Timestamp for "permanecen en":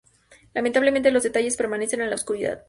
1.57-2.09